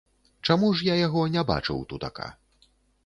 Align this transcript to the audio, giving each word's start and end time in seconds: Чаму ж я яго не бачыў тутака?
Чаму 0.47 0.69
ж 0.79 0.87
я 0.87 0.95
яго 1.07 1.25
не 1.35 1.43
бачыў 1.53 1.85
тутака? 1.93 2.27